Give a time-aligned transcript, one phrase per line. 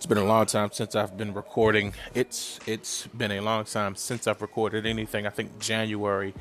[0.00, 1.92] It's been a long time since I've been recording.
[2.14, 5.26] It's it's been a long time since I've recorded anything.
[5.26, 6.32] I think January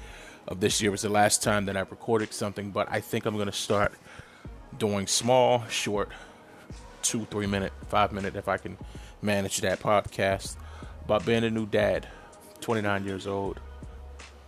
[0.47, 3.33] of this year was the last time that I recorded something, but I think I'm
[3.33, 3.91] going to start
[4.77, 6.09] doing small, short,
[7.01, 8.78] two, three minute, five minute, if I can
[9.22, 10.55] manage that podcast
[11.03, 12.07] about being a new dad.
[12.62, 13.60] 29 years old.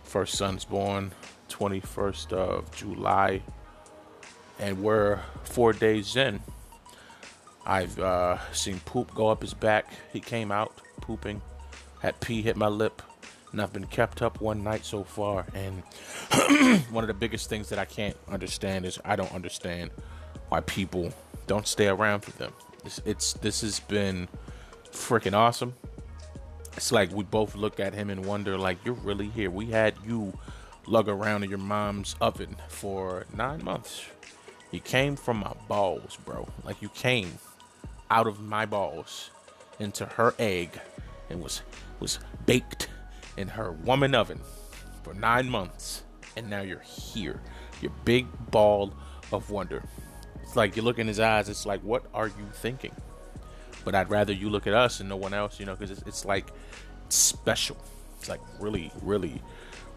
[0.04, 1.12] First son's born
[1.50, 3.42] 21st of July,
[4.58, 6.40] and we're four days in.
[7.66, 9.86] I've uh, seen poop go up his back.
[10.12, 11.40] He came out pooping,
[12.00, 13.02] had pee hit my lip,
[13.52, 15.46] and I've been kept up one night so far.
[15.54, 15.82] And
[16.90, 19.90] one of the biggest things that I can't understand is I don't understand
[20.48, 21.12] why people
[21.46, 22.52] don't stay around for them.
[22.84, 24.28] It's, it's this has been
[24.90, 25.74] freaking awesome.
[26.76, 29.50] It's like we both look at him and wonder, like, you're really here.
[29.50, 30.32] We had you
[30.86, 34.04] lug around in your mom's oven for nine months.
[34.70, 36.48] You came from my balls, bro.
[36.64, 37.38] Like you came
[38.12, 39.30] out of my balls
[39.80, 40.78] into her egg
[41.30, 41.62] and was
[41.98, 42.88] was baked
[43.38, 44.38] in her woman oven
[45.02, 46.02] for nine months.
[46.36, 47.40] And now you're here
[47.80, 48.92] your big ball
[49.32, 49.82] of wonder.
[50.42, 52.94] It's like you look in his eyes it's like what are you thinking?
[53.84, 56.06] But i'd rather you look at us and no one else you know because it's,
[56.06, 56.52] it's like
[57.08, 57.78] special.
[58.18, 59.42] It's like really really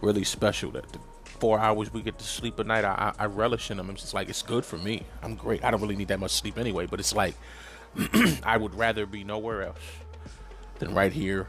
[0.02, 3.70] really special that the four hours we get to sleep at night i, I relish
[3.70, 5.04] in them it's just like it's good for me.
[5.22, 5.66] I'm great.
[5.66, 7.36] I don't really need that much sleep anyway but it's like
[8.44, 9.80] I would rather be nowhere else
[10.80, 11.48] than right here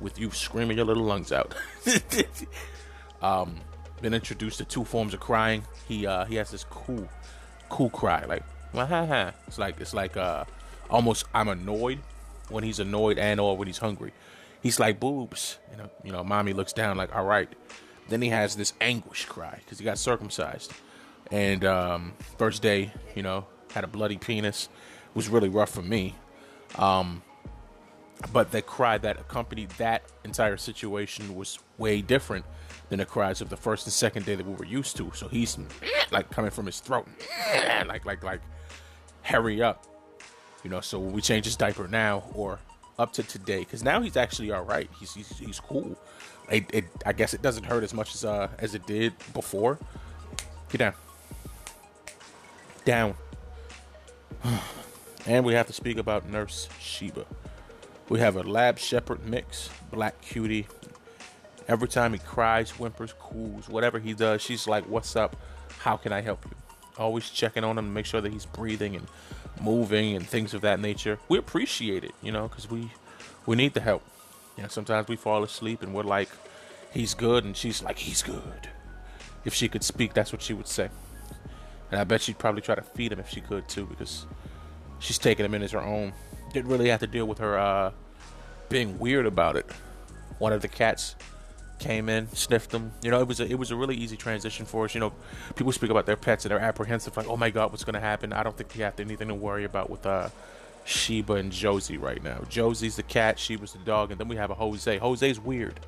[0.00, 1.54] with you screaming your little lungs out.
[3.22, 3.56] um,
[4.00, 5.64] been introduced to two forms of crying.
[5.86, 7.08] He uh, he has this cool,
[7.68, 8.42] cool cry, like
[8.74, 9.32] Wah-ha-ha.
[9.46, 10.44] it's like it's like uh,
[10.90, 12.00] almost I'm annoyed
[12.48, 14.12] when he's annoyed and or when he's hungry.
[14.62, 15.90] He's like boobs, you know.
[16.04, 17.48] You know, mommy looks down like all right.
[18.08, 20.72] Then he has this anguish cry because he got circumcised,
[21.30, 24.68] and um, first day, you know, had a bloody penis
[25.14, 26.14] was really rough for me.
[26.76, 27.22] Um,
[28.32, 32.44] but the cry that accompanied that entire situation was way different
[32.88, 35.10] than the cries of the first and second day that we were used to.
[35.14, 35.58] So he's
[36.10, 37.06] like coming from his throat,
[37.86, 38.40] like like like
[39.22, 39.86] hurry up,
[40.62, 40.80] you know.
[40.80, 42.60] So when we change his diaper now or
[42.98, 44.88] up to today, because now he's actually all right.
[44.98, 45.96] He's he's, he's cool.
[46.50, 49.78] It, it, I guess it doesn't hurt as much as uh as it did before.
[50.70, 50.94] Get down.
[52.84, 53.14] Down.
[55.26, 57.24] And we have to speak about Nurse Sheba.
[58.08, 60.66] We have a lab shepherd mix, black cutie.
[61.68, 65.36] Every time he cries, whimpers, coos, whatever he does, she's like, What's up?
[65.78, 66.50] How can I help you?
[66.98, 69.06] Always checking on him to make sure that he's breathing and
[69.60, 71.18] moving and things of that nature.
[71.28, 72.90] We appreciate it, you know, because we
[73.46, 74.02] we need the help.
[74.56, 76.28] You know, sometimes we fall asleep and we're like,
[76.92, 78.68] He's good, and she's like, He's good.
[79.44, 80.90] If she could speak, that's what she would say.
[81.90, 84.26] And I bet she'd probably try to feed him if she could too, because
[85.02, 86.12] she's taking them in as her own.
[86.54, 87.92] Didn't really have to deal with her uh,
[88.68, 89.70] being weird about it.
[90.38, 91.16] One of the cats
[91.78, 92.92] came in, sniffed them.
[93.02, 94.94] You know, it was a, it was a really easy transition for us.
[94.94, 95.12] You know,
[95.56, 98.00] people speak about their pets and they're apprehensive, like, oh my god, what's going to
[98.00, 98.32] happen?
[98.32, 100.28] I don't think we have to, anything to worry about with uh,
[100.84, 102.40] Sheba and Josie right now.
[102.48, 104.98] Josie's the cat, Sheba's the dog, and then we have a Jose.
[104.98, 105.80] Jose's weird.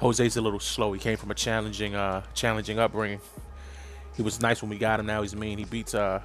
[0.00, 0.92] Jose's a little slow.
[0.92, 3.20] He came from a challenging, uh, challenging upbringing.
[4.16, 5.06] He was nice when we got him.
[5.06, 5.58] Now he's mean.
[5.58, 6.20] He beats uh,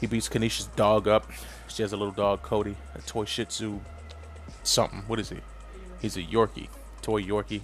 [0.00, 1.30] he beats Kanisha's dog up.
[1.68, 3.80] She has a little dog, Cody, a toy Shih Tzu,
[4.62, 5.02] something.
[5.06, 5.36] What is he?
[6.00, 6.68] He's a Yorkie,
[7.02, 7.62] toy Yorkie,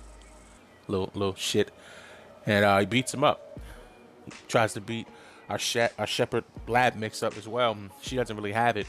[0.87, 1.73] little little shit,
[2.45, 3.59] and uh, he beats him up.
[4.27, 5.09] He tries to beat
[5.49, 7.77] our she- our shepherd lab mix up as well.
[8.03, 8.87] She doesn't really have it.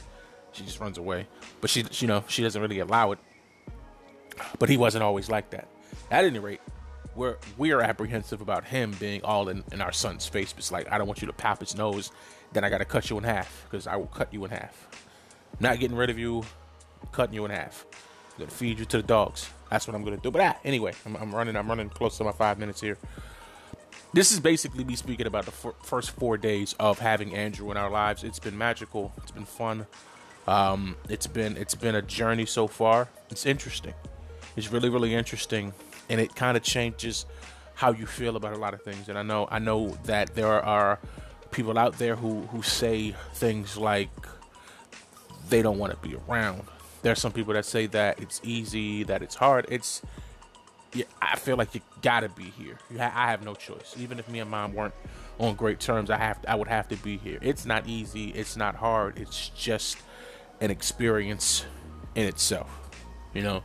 [0.52, 1.28] She just runs away,
[1.62, 3.20] but she, you know she doesn't really allow it.
[4.60, 5.68] But he wasn't always like that.
[6.12, 6.62] At any rate,
[7.16, 10.54] we're we're apprehensive about him being all in, in our son's face.
[10.58, 12.12] It's like I don't want you to pop his nose
[12.54, 14.88] then I got to cut you in half because I will cut you in half.
[15.60, 16.44] Not getting rid of you,
[17.12, 17.86] cutting you in half.
[18.34, 19.50] I'm gonna feed you to the dogs.
[19.70, 20.30] That's what I'm gonna do.
[20.32, 21.56] But ah, anyway, I'm, I'm running.
[21.56, 22.98] I'm running close to my five minutes here.
[24.14, 27.78] This is basically me speaking about the f- first four days of having Andrew in
[27.78, 28.24] our lives.
[28.24, 29.12] It's been magical.
[29.18, 29.88] It's been fun.
[30.48, 33.10] Um, it's been it's been a journey so far.
[33.30, 33.94] It's interesting.
[34.56, 35.74] It's really really interesting,
[36.10, 37.26] and it kind of changes
[37.74, 39.10] how you feel about a lot of things.
[39.10, 41.00] And I know I know that there are
[41.58, 44.10] people out there who who say things like
[45.50, 46.62] they don't want to be around.
[47.02, 49.66] There's some people that say that it's easy, that it's hard.
[49.70, 50.04] It's
[50.94, 52.78] yeah, I feel like you gotta be here.
[52.98, 53.96] Ha- I have no choice.
[53.98, 54.94] Even if me and mom weren't
[55.40, 57.40] on great terms, I have I would have to be here.
[57.42, 58.30] It's not easy.
[58.30, 59.18] It's not hard.
[59.18, 59.98] It's just
[60.62, 61.66] an experience
[62.14, 62.70] in itself.
[63.34, 63.64] You know,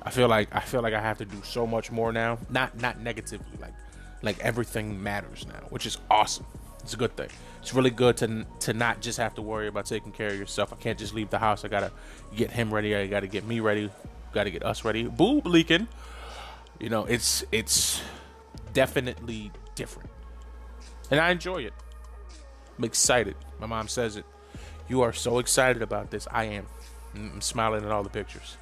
[0.00, 2.38] I feel like I feel like I have to do so much more now.
[2.50, 3.74] Not not negatively, like
[4.22, 6.46] like everything matters now, which is awesome
[6.84, 7.30] It's a good thing.
[7.62, 10.70] It's really good to to not just have to worry about taking care of yourself.
[10.70, 11.64] I can't just leave the house.
[11.64, 11.90] I gotta
[12.36, 12.94] get him ready.
[12.94, 13.90] I gotta get me ready.
[14.32, 15.04] Gotta get us ready.
[15.04, 15.88] Boob leaking.
[16.78, 18.02] You know, it's it's
[18.74, 20.10] definitely different,
[21.10, 21.72] and I enjoy it.
[22.76, 23.36] I'm excited.
[23.58, 24.26] My mom says it.
[24.86, 26.28] You are so excited about this.
[26.30, 26.66] I am.
[27.14, 28.58] Mm, I'm smiling at all the pictures.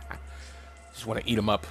[0.94, 1.66] just want to eat them up.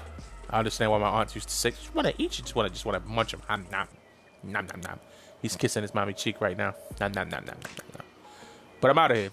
[0.52, 2.44] I understand why my aunts used to say, "Just want to eat you.
[2.44, 3.88] Just want to, just want to munch them." Nom nom,
[4.44, 5.00] nom nom nom.
[5.44, 6.74] He's kissing his mommy cheek right now.
[7.00, 7.57] Nom nom nom nom
[7.94, 8.06] nom.
[8.81, 9.30] But I'm out of here.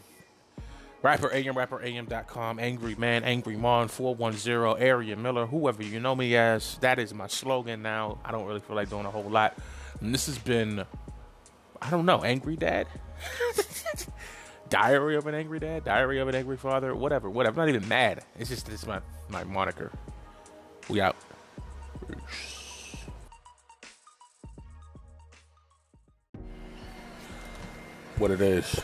[1.02, 6.76] Rapper AM, rapperam.com, Angry Man, Angry Mon, 410, Arian Miller, whoever you know me as.
[6.78, 8.18] That is my slogan now.
[8.22, 9.56] I don't really feel like doing a whole lot.
[10.02, 10.84] And this has been,
[11.80, 12.86] I don't know, Angry Dad?
[14.68, 15.84] Diary of an Angry Dad?
[15.84, 16.94] Diary of an Angry Father?
[16.94, 17.62] Whatever, whatever.
[17.62, 18.22] I'm not even mad.
[18.38, 19.90] It's just, it's my, my moniker.
[20.90, 21.16] We out.
[28.20, 28.78] What it is.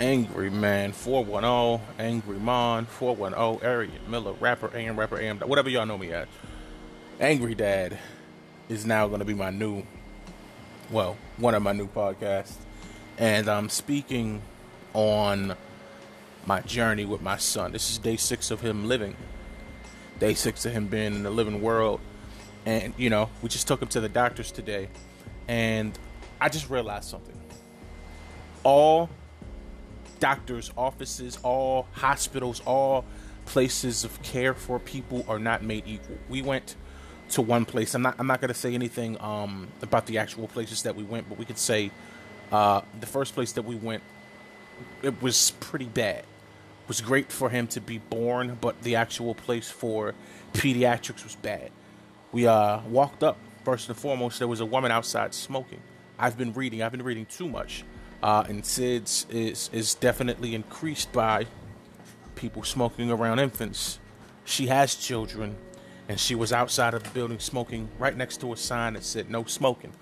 [0.00, 5.98] Angry Man 410, Angry Mon 410, Arian Miller, Rapper AM, Rapper AM, whatever y'all know
[5.98, 6.26] me as.
[7.20, 7.98] Angry Dad
[8.70, 9.82] is now going to be my new,
[10.90, 12.54] well, one of my new podcasts.
[13.18, 14.40] And I'm speaking
[14.94, 15.54] on
[16.46, 17.72] my journey with my son.
[17.72, 19.16] This is day six of him living,
[20.18, 22.00] day six of him being in the living world.
[22.64, 24.88] And, you know, we just took him to the doctors today.
[25.46, 25.98] And
[26.40, 27.37] I just realized something.
[28.68, 29.08] All
[30.20, 33.06] doctors' offices, all hospitals, all
[33.46, 36.18] places of care for people are not made equal.
[36.28, 36.76] We went
[37.30, 37.94] to one place.
[37.94, 38.16] I'm not.
[38.18, 41.38] I'm not going to say anything um, about the actual places that we went, but
[41.38, 41.90] we could say
[42.52, 44.02] uh, the first place that we went,
[45.00, 46.18] it was pretty bad.
[46.18, 50.14] It was great for him to be born, but the actual place for
[50.52, 51.70] pediatrics was bad.
[52.32, 53.38] We uh, walked up.
[53.64, 55.80] First and foremost, there was a woman outside smoking.
[56.18, 56.82] I've been reading.
[56.82, 57.82] I've been reading too much
[58.22, 61.46] uh, and SIDS is is definitely increased by
[62.34, 63.98] people smoking around infants.
[64.44, 65.56] She has children,
[66.08, 69.30] and she was outside of the building smoking right next to a sign that said
[69.30, 69.92] "No smoking"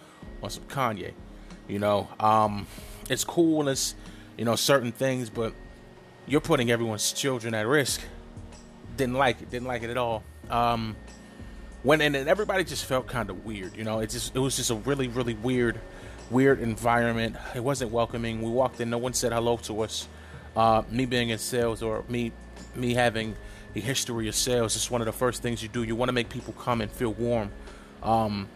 [0.42, 1.12] on some Kanye.
[1.68, 2.66] You know, um,
[3.10, 3.94] it's cool and it's
[4.36, 5.52] you know certain things, but
[6.26, 8.00] you're putting everyone's children at risk.
[8.96, 9.50] Didn't like it.
[9.50, 10.22] Didn't like it at all.
[10.48, 10.96] Um,
[11.82, 13.76] when and everybody just felt kind of weird.
[13.76, 15.80] You know, it just it was just a really really weird
[16.31, 17.37] weird environment.
[17.55, 18.43] It wasn't welcoming.
[18.43, 20.08] We walked in, no one said hello to us.
[20.55, 22.32] Uh, me being in sales or me
[22.75, 23.37] me having
[23.75, 25.82] a history of sales, it's one of the first things you do.
[25.82, 27.50] You want to make people come and feel warm.
[28.02, 28.49] Um,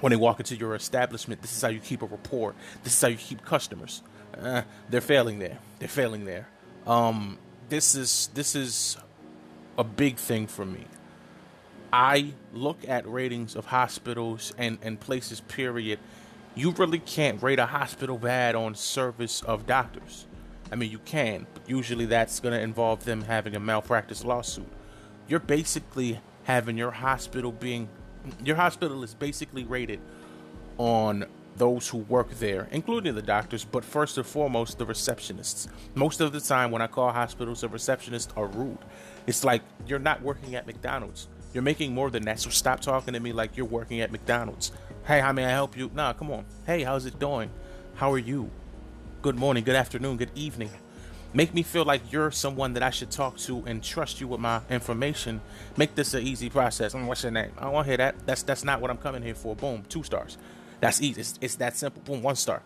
[0.00, 2.54] when they walk into your establishment, this is how you keep a rapport.
[2.82, 4.02] This is how you keep customers.
[4.36, 5.58] Uh, they're failing there.
[5.78, 6.48] They're failing there.
[6.86, 7.38] Um,
[7.68, 8.96] this is this is
[9.78, 10.86] a big thing for me.
[11.92, 15.98] I look at ratings of hospitals and, and places, period,
[16.54, 20.26] you really can't rate a hospital bad on service of doctors.
[20.70, 24.68] I mean, you can, but usually that's going to involve them having a malpractice lawsuit.
[25.28, 27.88] You're basically having your hospital being,
[28.44, 30.00] your hospital is basically rated
[30.78, 31.26] on
[31.56, 35.68] those who work there, including the doctors, but first and foremost, the receptionists.
[35.94, 38.78] Most of the time, when I call hospitals, the receptionists are rude.
[39.26, 41.28] It's like you're not working at McDonald's.
[41.52, 44.72] You're making more than that, so stop talking to me like you're working at McDonald's.
[45.04, 45.90] Hey, how may I help you?
[45.92, 46.44] Nah, come on.
[46.64, 47.50] Hey, how's it doing?
[47.96, 48.52] How are you?
[49.20, 50.70] Good morning, good afternoon, good evening.
[51.34, 54.38] Make me feel like you're someone that I should talk to and trust you with
[54.38, 55.40] my information.
[55.76, 56.94] Make this an easy process.
[56.94, 57.50] What's your name?
[57.58, 58.14] I don't want to hear that.
[58.26, 59.56] That's that's not what I'm coming here for.
[59.56, 60.38] Boom, two stars.
[60.78, 61.20] That's easy.
[61.20, 62.00] It's, it's that simple.
[62.02, 62.62] Boom, one star.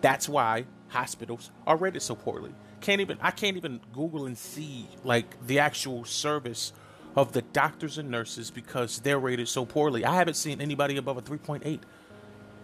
[0.00, 2.54] That's why hospitals are rated so poorly.
[2.80, 6.72] Can't even I can't even Google and see like the actual service
[7.16, 10.04] of the doctors and nurses because they're rated so poorly.
[10.04, 11.80] I haven't seen anybody above a 3.8.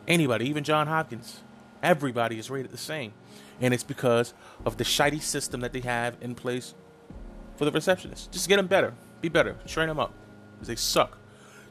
[0.07, 1.41] Anybody, even John Hopkins.
[1.83, 3.13] Everybody is rated the same.
[3.61, 4.35] And it's because
[4.65, 6.75] of the shitey system that they have in place
[7.57, 8.31] for the receptionists.
[8.31, 8.95] Just get them better.
[9.21, 9.57] Be better.
[9.67, 10.13] Train them up.
[10.55, 11.19] Because they suck.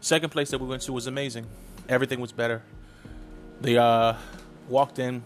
[0.02, 1.46] Second place that we went to was amazing.
[1.88, 2.62] Everything was better.
[3.62, 4.16] They uh,
[4.68, 5.24] walked in.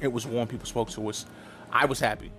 [0.00, 0.48] It was warm.
[0.48, 1.26] People spoke to us.
[1.70, 2.32] I was happy.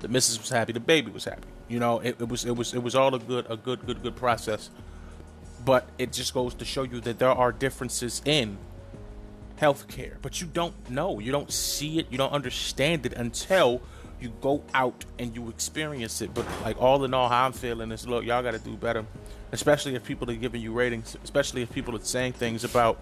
[0.00, 0.72] The missus was happy.
[0.72, 1.48] The baby was happy.
[1.70, 4.02] You know, it, it was it was it was all a good a good good
[4.02, 4.70] good process.
[5.64, 8.58] But it just goes to show you that there are differences in
[9.60, 13.82] healthcare, but you don't know, you don't see it, you don't understand it until
[14.20, 16.32] you go out and you experience it.
[16.34, 19.04] But like all in all, how I'm feeling is, look, y'all got to do better,
[19.52, 22.98] especially if people are giving you ratings, especially if people are saying things about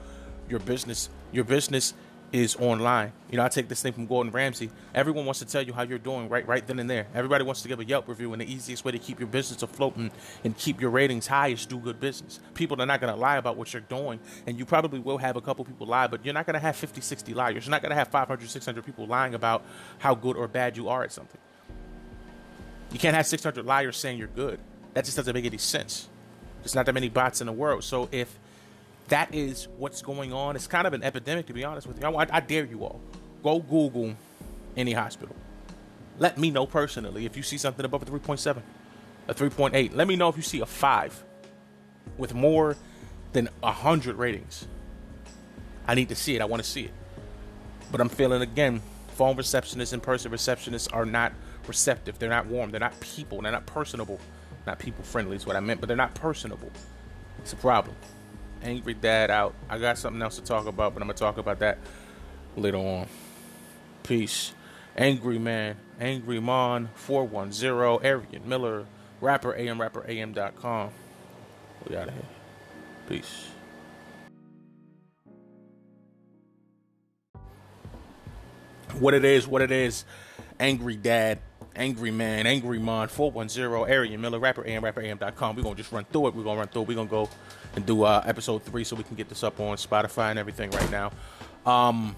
[0.49, 1.09] your business.
[1.33, 1.95] Your business
[2.33, 3.13] is online.
[3.31, 4.71] You know, I take this thing from Gordon Ramsay.
[4.95, 7.07] Everyone wants to tell you how you're doing right right then and there.
[7.15, 9.63] Everybody wants to give a Yelp review, and the easiest way to keep your business
[9.63, 10.11] afloat and,
[10.45, 12.41] and keep your ratings high is do good business.
[12.55, 15.37] People are not going to lie about what you're doing, and you probably will have
[15.37, 17.67] a couple people lie, but you're not going to have 50, 60 liars.
[17.67, 19.65] You're not going to have 500, 600 people lying about
[19.99, 21.41] how good or bad you are at something.
[22.93, 24.61] You can't have 600 liars saying you're good.
[24.95, 26.09] That just doesn't make any sense.
[26.63, 27.85] There's not that many bots in the world.
[27.85, 28.39] So if
[29.09, 30.57] that is what's going on.
[30.57, 32.07] It's kind of an epidemic, to be honest with you.
[32.07, 33.01] I, I, dare you all
[33.43, 34.15] go Google
[34.77, 35.35] any hospital.
[36.19, 38.63] Let me know personally if you see something above a 3.7,
[39.29, 39.95] a 3.8.
[39.95, 41.25] Let me know if you see a 5
[42.17, 42.77] with more
[43.33, 44.67] than 100 ratings.
[45.87, 46.43] I need to see it.
[46.43, 46.93] I want to see it.
[47.91, 48.83] But I'm feeling again,
[49.15, 51.33] phone receptionists in person receptionists are not
[51.67, 52.19] receptive.
[52.19, 52.71] They're not warm.
[52.71, 53.41] They're not people.
[53.41, 54.21] They're not personable.
[54.67, 56.71] Not people friendly is what I meant, but they're not personable.
[57.39, 57.95] It's a problem.
[58.63, 59.55] Angry Dad out.
[59.69, 61.79] I got something else to talk about, but I'm gonna talk about that
[62.57, 63.07] later on.
[64.03, 64.53] Peace.
[64.97, 68.85] Angry Man, Angry Mon, 410, Arian Miller,
[69.21, 70.91] rapper AM, rapper AM.com.
[71.89, 72.23] We out of here.
[73.09, 73.47] Peace.
[78.99, 80.05] What it is, what it is.
[80.59, 81.39] Angry Dad,
[81.79, 85.57] Angry Man, Angry Mon, 410, Arian Miller, rapper AM, rapper AM.com.
[85.57, 86.35] We're gonna just run through it.
[86.35, 86.89] We're gonna run through it.
[86.89, 87.29] We're gonna go
[87.75, 90.71] and do uh, episode three so we can get this up on Spotify and everything
[90.71, 91.13] right now.
[91.65, 92.17] Um,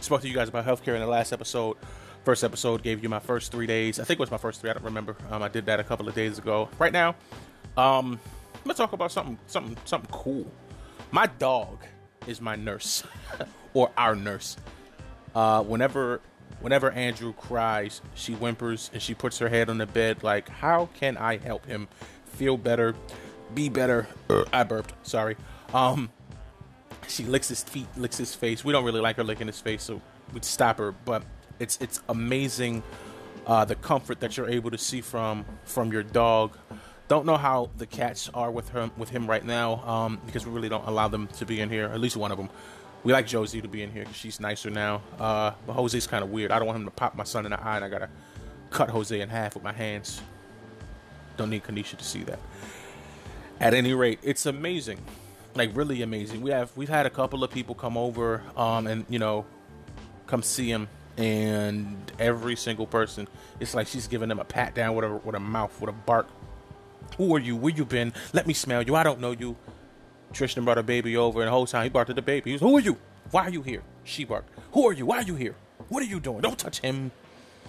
[0.00, 1.76] spoke to you guys about healthcare in the last episode.
[2.24, 3.98] First episode gave you my first three days.
[3.98, 4.70] I think it was my first three.
[4.70, 5.16] I don't remember.
[5.30, 6.68] Um, I did that a couple of days ago.
[6.78, 7.10] Right now,
[7.76, 8.18] um,
[8.54, 10.50] I'm gonna talk about something, something, something cool.
[11.10, 11.84] My dog
[12.26, 13.02] is my nurse,
[13.74, 14.56] or our nurse.
[15.34, 16.20] Uh, whenever,
[16.60, 20.22] whenever Andrew cries, she whimpers and she puts her head on the bed.
[20.22, 21.88] Like, how can I help him
[22.24, 22.94] feel better?
[23.54, 24.06] be better.
[24.52, 24.94] I burped.
[25.06, 25.36] Sorry.
[25.72, 26.10] Um,
[27.08, 28.64] she licks his feet, licks his face.
[28.64, 30.00] We don't really like her licking his face, so
[30.32, 30.92] we'd stop her.
[30.92, 31.22] But
[31.58, 32.82] it's it's amazing
[33.46, 36.56] uh, the comfort that you're able to see from from your dog.
[37.08, 40.52] Don't know how the cats are with him with him right now um, because we
[40.52, 41.86] really don't allow them to be in here.
[41.86, 42.48] At least one of them.
[43.04, 45.02] We like Josie to be in here because she's nicer now.
[45.18, 46.52] Uh, but Jose's kind of weird.
[46.52, 48.08] I don't want him to pop my son in the eye, and I gotta
[48.70, 50.22] cut Jose in half with my hands.
[51.36, 52.38] Don't need Kanisha to see that
[53.62, 54.98] at any rate, it's amazing,
[55.54, 56.42] like really amazing.
[56.42, 59.46] We have we've had a couple of people come over, um, and you know,
[60.26, 63.28] come see him, and every single person,
[63.60, 65.92] it's like she's giving them a pat down with a with a mouth with a
[65.92, 66.26] bark.
[67.18, 67.54] Who are you?
[67.56, 68.12] Where you been?
[68.32, 68.96] Let me smell you.
[68.96, 69.56] I don't know you.
[70.32, 72.50] Tristan brought a baby over, and the whole time he barked at the baby.
[72.50, 72.96] He was, Who are you?
[73.30, 73.82] Why are you here?
[74.04, 74.50] She barked.
[74.72, 75.06] Who are you?
[75.06, 75.54] Why are you here?
[75.88, 76.40] What are you doing?
[76.40, 77.10] Don't touch him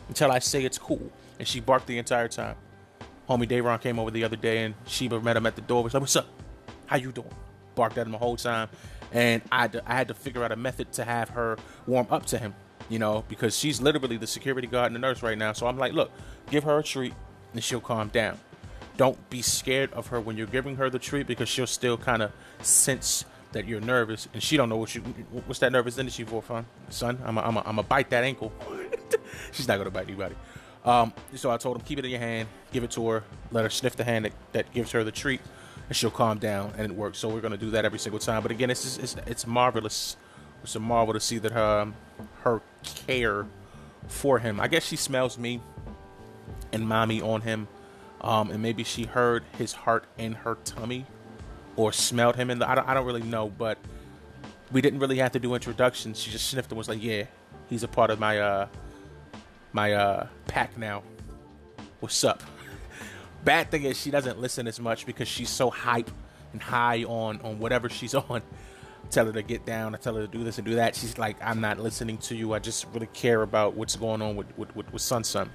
[0.07, 1.11] until I say it's cool.
[1.39, 2.55] And she barked the entire time.
[3.29, 5.83] Homie Dayron came over the other day and Sheba met him at the door.
[5.83, 6.27] Was like, "What's up?
[6.87, 7.33] How you doing?"
[7.75, 8.69] Barked at him the whole time,
[9.11, 12.07] and I had to, I had to figure out a method to have her warm
[12.11, 12.53] up to him.
[12.89, 15.53] You know, because she's literally the security guard and the nurse right now.
[15.53, 16.11] So I'm like, look,
[16.51, 17.13] give her a treat
[17.53, 18.37] and she'll calm down.
[18.97, 22.21] Don't be scared of her when you're giving her the treat because she'll still kind
[22.21, 22.31] of
[22.61, 25.01] sense that you're nervous and she don't know what you
[25.45, 27.19] what's that nervous energy for, fun son.
[27.25, 28.51] I'm a, I'm a, I'm a bite that ankle.
[29.51, 30.35] She's not gonna bite anybody.
[30.85, 33.63] Um, so I told him, keep it in your hand, give it to her, let
[33.63, 35.39] her sniff the hand that, that gives her the treat,
[35.87, 37.19] and she'll calm down, and it works.
[37.19, 38.41] So we're to do that every single time.
[38.41, 40.17] But again, it's, it's it's marvelous.
[40.63, 41.95] It's a marvel to see that her um,
[42.41, 42.61] her
[43.05, 43.45] care
[44.07, 44.59] for him.
[44.59, 45.61] I guess she smells me
[46.71, 47.67] and mommy on him,
[48.23, 51.05] um, and maybe she heard his heart in her tummy,
[51.75, 52.69] or smelled him in the.
[52.69, 53.77] I don't, I don't really know, but
[54.71, 56.19] we didn't really have to do introductions.
[56.19, 57.25] She just sniffed and was like, "Yeah,
[57.69, 58.67] he's a part of my uh
[59.73, 61.03] my uh pack now.
[61.99, 62.41] What's up?
[63.43, 66.09] Bad thing is she doesn't listen as much because she's so hype
[66.53, 68.41] and high on on whatever she's on.
[69.09, 69.93] tell her to get down.
[69.93, 70.95] I tell her to do this and do that.
[70.95, 72.53] She's like, I'm not listening to you.
[72.53, 75.49] I just really care about what's going on with with, with, with Sun Sun.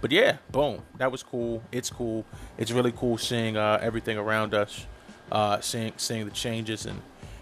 [0.00, 0.82] But yeah, boom.
[0.98, 1.62] That was cool.
[1.72, 2.24] It's cool.
[2.58, 4.86] It's really cool seeing uh, everything around us,
[5.30, 7.00] uh, seeing seeing the changes and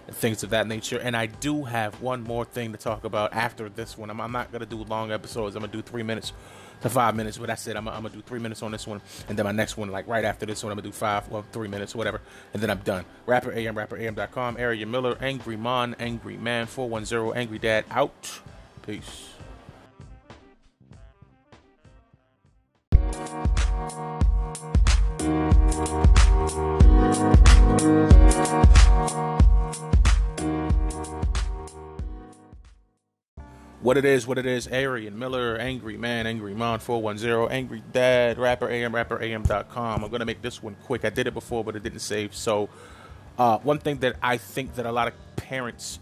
[0.08, 0.98] and things of that nature.
[0.98, 4.10] And I do have one more thing to talk about after this one.
[4.10, 5.54] I'm, I'm not to do long episodes.
[5.54, 6.32] I'm to do three minutes
[6.80, 7.38] to five minutes.
[7.38, 7.76] But that's it.
[7.76, 9.00] I'm, I'm to do three minutes on this one.
[9.28, 11.44] And then my next one, like right after this one, I'm to do five, well,
[11.52, 12.20] three minutes, whatever.
[12.54, 13.04] And then I'm done.
[13.26, 18.40] Rapper AM, rapperam.com, Arian Miller, Angry Mon, Angry Man, 410, Angry Dad, out.
[18.82, 19.37] Peace.
[33.88, 38.36] What it is, what it is, Arian Miller, Angry Man, Angry Mon 410, Angry Dad,
[38.36, 40.04] Rapper AM, Rapper RapperAM.com.
[40.04, 41.06] I'm going to make this one quick.
[41.06, 42.34] I did it before, but it didn't save.
[42.34, 42.68] So,
[43.38, 46.00] uh, one thing that I think that a lot of parents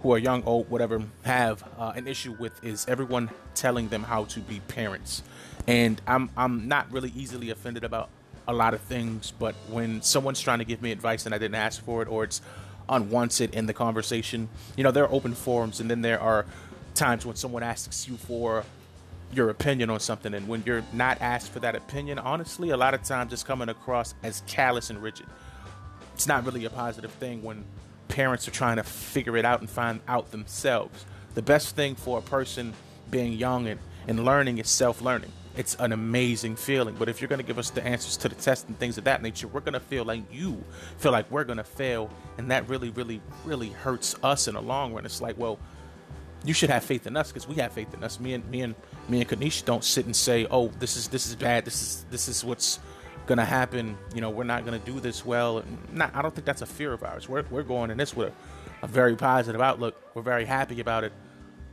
[0.00, 4.26] who are young, old, whatever, have uh, an issue with is everyone telling them how
[4.26, 5.24] to be parents.
[5.66, 8.10] And I'm I'm not really easily offended about
[8.46, 11.56] a lot of things, but when someone's trying to give me advice and I didn't
[11.56, 12.40] ask for it, or it's
[12.88, 16.46] unwanted in the conversation, you know, there are open forums, and then there are
[16.94, 18.64] times when someone asks you for
[19.32, 22.94] your opinion on something, and when you're not asked for that opinion, honestly, a lot
[22.94, 25.26] of times it's coming across as callous and rigid.
[26.14, 27.64] It's not really a positive thing when
[28.08, 31.04] parents are trying to figure it out and find out themselves.
[31.34, 32.74] The best thing for a person
[33.10, 35.32] being young and, and learning is self learning.
[35.56, 36.96] It's an amazing feeling.
[36.98, 39.04] But if you're going to give us the answers to the test and things of
[39.04, 40.62] that nature, we're going to feel like you
[40.98, 42.10] feel like we're going to fail.
[42.38, 45.04] And that really, really, really hurts us in the long run.
[45.04, 45.58] It's like, well,
[46.44, 48.20] you should have faith in us because we have faith in us.
[48.20, 48.74] Me and me and
[49.08, 51.64] me and Kanisha don't sit and say, "Oh, this is this is bad.
[51.64, 52.78] This is this is what's
[53.26, 53.96] gonna happen.
[54.14, 55.64] You know, we're not gonna do this well.
[55.90, 57.28] Not, I don't think that's a fear of ours.
[57.28, 59.96] We're we're going in this with a, a very positive outlook.
[60.14, 61.12] We're very happy about it.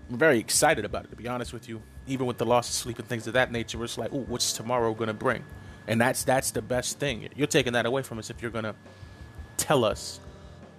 [0.10, 1.10] We're very excited about it.
[1.10, 3.52] To be honest with you, even with the loss of sleep and things of that
[3.52, 5.44] nature, it's like, oh, what's tomorrow gonna bring?
[5.88, 7.28] And that's that's the best thing.
[7.36, 8.76] You're taking that away from us if you're gonna
[9.58, 10.22] tell us,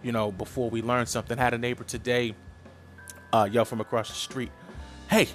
[0.02, 1.36] you know, before we learn something.
[1.36, 2.34] had a neighbor today
[3.32, 4.50] uh, yell from across the street,
[5.08, 5.28] "Hey,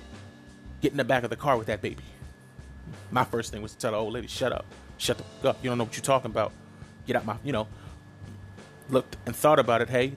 [0.81, 2.03] get in the back of the car with that baby."
[3.11, 4.65] My first thing was to tell the old lady, "Shut up."
[4.97, 5.57] shut the fuck up.
[5.63, 6.51] You don't know what you're talking about.
[7.05, 7.67] Get out my, you know.
[8.89, 9.89] Looked and thought about it.
[9.89, 10.13] Hey,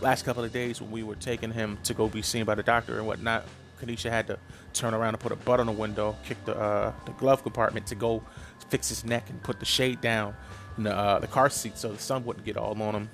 [0.00, 2.62] last couple of days when we were taking him to go be seen by the
[2.62, 3.44] doctor and whatnot,
[3.80, 4.38] Kanisha had to
[4.72, 7.86] turn around and put a butt on the window, kick the uh, the glove compartment
[7.88, 8.22] to go
[8.70, 10.34] fix his neck and put the shade down
[10.76, 13.08] in the, uh, the car seat so the sun wouldn't get all on him.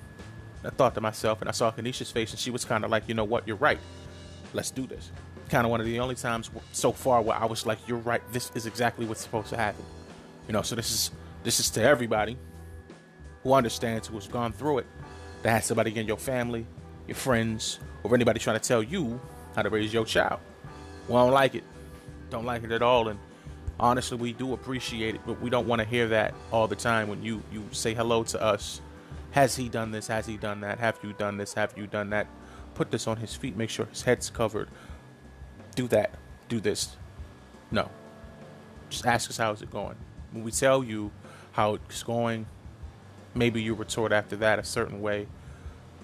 [0.67, 3.09] I thought to myself, and I saw Kanisha's face, and she was kind of like,
[3.09, 3.79] you know what, you're right.
[4.53, 5.11] Let's do this.
[5.49, 8.23] Kind of one of the only times so far where I was like, you're right.
[8.33, 9.85] This is exactly what's supposed to happen.
[10.47, 11.11] You know, so this is
[11.43, 12.39] this is to everybody
[13.43, 14.87] who understands who has gone through it.
[15.43, 16.67] That has somebody in your family,
[17.07, 19.21] your friends, or anybody trying to tell you
[19.55, 20.41] how to raise your child.
[21.09, 21.65] We don't like it.
[22.31, 23.09] Don't like it at all.
[23.09, 23.19] And
[23.79, 27.09] honestly, we do appreciate it, but we don't want to hear that all the time
[27.09, 28.81] when you you say hello to us.
[29.35, 30.09] Has he done this?
[30.09, 30.79] Has he done that?
[30.79, 31.55] Have you done this?
[31.55, 32.27] Have you done that?
[32.75, 33.57] Put this on his feet.
[33.57, 34.69] Make sure his head's covered.
[35.77, 36.15] Do that.
[36.49, 36.97] Do this.
[37.71, 37.89] No.
[38.91, 39.97] Just ask us how's it going
[40.35, 41.13] when we tell you
[41.53, 42.47] how it's going,
[43.35, 45.29] maybe you retort after that a certain way,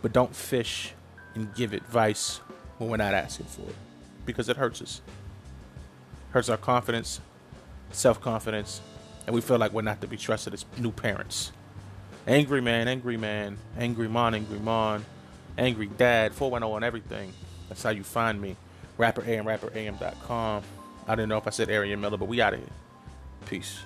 [0.01, 0.95] but don't fish
[1.35, 2.41] and give advice
[2.79, 3.75] when we're not asking for it
[4.25, 5.03] because it hurts us.
[6.31, 7.21] Hurts our confidence,
[7.91, 8.81] self confidence,
[9.27, 11.51] and we feel like we're not to be trusted as new parents.
[12.31, 15.05] Angry man, angry man, angry mon, angry mon,
[15.59, 17.33] angry dad, 410 on everything.
[17.69, 18.55] That's how you find me.
[18.99, 20.63] Rapper AM, rapperam.com.
[21.09, 22.69] I didn't know if I said Arian Miller, but we out of here.
[23.47, 23.81] Peace.